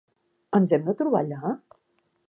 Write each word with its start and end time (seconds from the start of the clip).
Ens 0.59 0.73
hem 0.77 0.89
de 0.89 0.97
trobar 1.03 1.23
allà? 1.23 1.55